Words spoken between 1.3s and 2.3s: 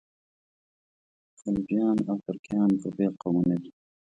خلجیان او